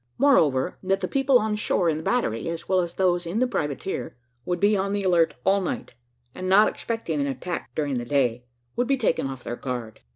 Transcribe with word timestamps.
Moreover, 0.17 0.79
that 0.81 1.01
the 1.01 1.07
people 1.07 1.37
on 1.37 1.55
shore 1.55 1.87
in 1.87 1.97
the 1.97 2.01
battery, 2.03 2.49
as 2.49 2.67
well 2.67 2.79
as 2.79 2.95
those 2.95 3.27
in 3.27 3.37
the 3.37 3.45
privateer, 3.45 4.17
would 4.45 4.59
be 4.59 4.75
on 4.75 4.93
the 4.93 5.03
alert 5.03 5.35
all 5.45 5.61
night, 5.61 5.93
and 6.33 6.49
not 6.49 6.67
expecting 6.67 7.21
an 7.21 7.27
attack 7.27 7.69
during 7.75 7.93
the 7.99 8.05
day, 8.05 8.45
would 8.75 8.87
be 8.87 8.97
taken 8.97 9.27
off 9.27 9.43
their 9.43 9.55
guard. 9.55 9.99